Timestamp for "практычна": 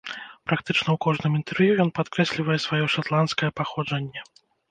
0.51-0.89